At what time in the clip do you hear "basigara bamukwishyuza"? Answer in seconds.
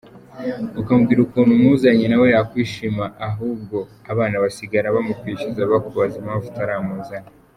4.43-5.69